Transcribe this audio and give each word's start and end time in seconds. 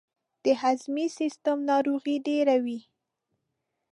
د 0.43 0.45
هضمي 0.61 1.07
سیستم 1.19 1.57
ناروغۍ 1.71 2.15
ډیرې 2.27 2.57
دي. 2.65 2.79